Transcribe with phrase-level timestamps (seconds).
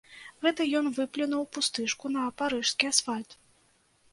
[0.45, 3.29] Гэта ён выплюнуў пустышку на парыжскі асфальт.